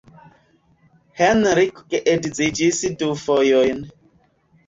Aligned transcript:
Henriko 1.19 1.83
geedziĝis 1.95 2.79
du 3.03 3.11
fojojn. 3.25 3.85